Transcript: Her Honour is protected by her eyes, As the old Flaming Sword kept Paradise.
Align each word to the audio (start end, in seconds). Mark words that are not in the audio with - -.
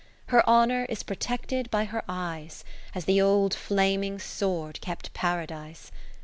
Her 0.29 0.43
Honour 0.49 0.85
is 0.89 1.03
protected 1.03 1.69
by 1.69 1.85
her 1.85 2.03
eyes, 2.09 2.63
As 2.95 3.05
the 3.05 3.21
old 3.21 3.53
Flaming 3.53 4.17
Sword 4.17 4.81
kept 4.81 5.13
Paradise. 5.13 5.91